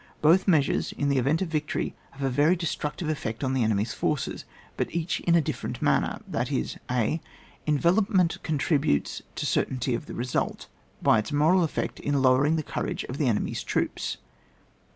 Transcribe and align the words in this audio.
Both 0.23 0.47
measures, 0.47 0.91
in 0.93 1.09
the 1.09 1.19
event 1.19 1.43
of 1.43 1.49
victory, 1.49 1.93
have 2.09 2.23
a 2.23 2.29
very 2.31 2.55
de 2.55 2.65
structive 2.65 3.07
effect 3.07 3.43
on 3.43 3.53
the 3.53 3.63
enemy's 3.63 3.93
forces, 3.93 4.45
but 4.75 4.91
each 4.91 5.19
in 5.19 5.35
a 5.35 5.41
different 5.41 5.79
manner, 5.79 6.23
that 6.27 6.51
is, 6.51 6.75
a. 6.89 7.21
Envelopment 7.67 8.41
contributes 8.41 9.21
to 9.35 9.43
the 9.45 9.45
cer 9.45 9.65
tainty 9.65 9.95
of 9.95 10.07
the 10.07 10.15
result, 10.15 10.65
by 11.03 11.19
its 11.19 11.31
moral 11.31 11.63
effect 11.63 11.99
in 11.99 12.19
lowering 12.19 12.55
the 12.55 12.63
courage 12.63 13.03
of 13.09 13.19
the 13.19 13.27
enemy's 13.27 13.61
troops. 13.63 14.17